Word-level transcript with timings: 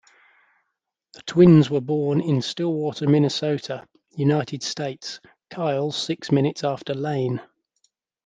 The 1.13 1.21
twins 1.27 1.69
were 1.69 1.79
born 1.79 2.21
in 2.21 2.41
Stillwater, 2.41 3.07
Minnesota, 3.07 3.87
United 4.15 4.63
States, 4.63 5.19
Kyle 5.51 5.91
six 5.91 6.31
minutes 6.31 6.63
after 6.63 6.95
Lane. 6.95 7.39